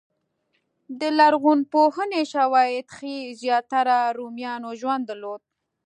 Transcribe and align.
لرغونپوهنې 1.17 2.21
شواهد 2.33 2.85
ښيي 2.95 3.19
زیاتره 3.41 3.95
رومیانو 4.17 4.69
ژوند 4.79 5.03
درلود. 5.09 5.41